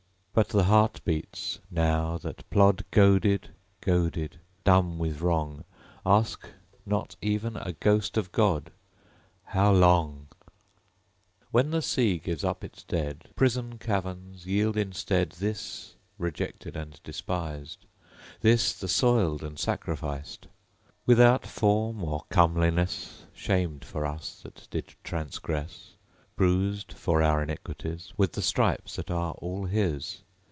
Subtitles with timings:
[0.33, 3.49] But the heart beats now, that plod Goaded
[3.81, 5.65] goaded dumb with wrong,
[6.05, 6.47] Ask
[6.85, 8.71] not even a ghost of God
[9.49, 10.27] ............._How long_?
[11.53, 17.85] _When the Sea gives up its dead, Prison caverns, yield instead This, rejected and despised;
[18.39, 20.47] This, the Soiled and Sacrificed!
[21.05, 25.95] Without form or comeliness; Shamed for us that did transgress;
[26.37, 30.23] Bruised, for our iniquities, With the stripes that are all his!